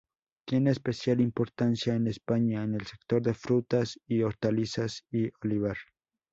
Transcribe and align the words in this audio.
Tiene 0.47 0.71
especial 0.71 1.21
importancia 1.21 1.93
en 1.93 2.07
España 2.07 2.63
en 2.63 2.73
el 2.73 2.87
sector 2.87 3.21
de 3.21 3.35
frutas 3.35 3.99
y 4.07 4.23
hortalizas 4.23 5.05
y 5.11 5.29
olivar. 5.43 5.77